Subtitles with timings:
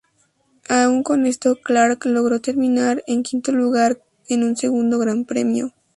[0.67, 5.73] Aún con esto Clark logró terminar en quinto lugar en su segundo gran premio.